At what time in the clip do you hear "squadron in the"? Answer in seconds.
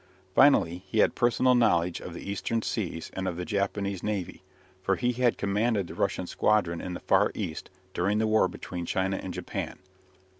6.25-6.99